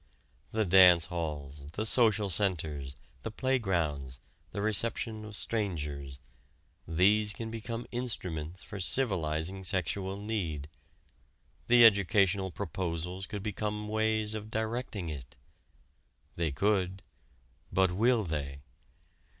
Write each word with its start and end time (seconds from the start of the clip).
The 0.51 0.65
dance 0.65 1.05
halls, 1.05 1.67
the 1.73 1.85
social 1.85 2.27
centers, 2.31 2.95
the 3.21 3.29
playgrounds, 3.29 4.19
the 4.49 4.59
reception 4.59 5.23
of 5.23 5.35
strangers 5.35 6.19
these 6.87 7.33
can 7.33 7.51
become 7.51 7.85
instruments 7.91 8.63
for 8.63 8.79
civilizing 8.79 9.63
sexual 9.63 10.17
need. 10.17 10.69
The 11.67 11.85
educational 11.85 12.49
proposals 12.49 13.27
could 13.27 13.43
become 13.43 13.87
ways 13.87 14.33
of 14.33 14.49
directing 14.49 15.07
it. 15.09 15.35
They 16.35 16.51
could, 16.51 17.03
but 17.71 17.91
will 17.91 18.23
they? 18.23 18.63